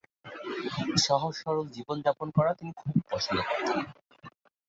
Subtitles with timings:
[1.03, 3.79] সহজ-সরল জীবন-যাপন করা তিনি খুব পছন্দ করতেন।